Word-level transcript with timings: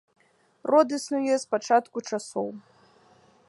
Род 0.71 0.87
існуе 0.97 1.35
з 1.43 1.51
пачатку 1.51 1.97
часоў. 2.11 2.49